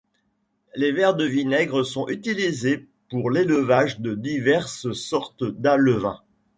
Les 0.73 0.91
vers 0.91 1.13
de 1.13 1.25
vinaigre 1.25 1.83
sont 1.83 2.07
utilisés 2.07 2.87
pour 3.11 3.29
l'élevage 3.29 3.99
de 3.99 4.15
diverses 4.15 4.91
sortes 4.93 5.43
d'alevin. 5.43 6.19